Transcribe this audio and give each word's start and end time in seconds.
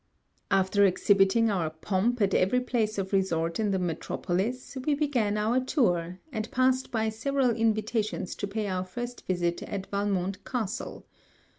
After 0.49 0.83
exhibiting 0.83 1.51
our 1.51 1.69
pomp 1.69 2.23
at 2.23 2.33
every 2.33 2.59
place 2.59 2.97
of 2.97 3.13
resort 3.13 3.59
in 3.59 3.69
the 3.69 3.77
metropolis, 3.77 4.75
we 4.83 4.95
began 4.95 5.37
our 5.37 5.59
tour; 5.59 6.17
and 6.31 6.49
passed 6.49 6.89
by 6.91 7.09
several 7.09 7.51
invitations 7.51 8.33
to 8.37 8.47
pay 8.47 8.65
our 8.67 8.83
first 8.83 9.23
visit 9.27 9.61
at 9.61 9.85
Valmont 9.91 10.43
castle. 10.43 11.05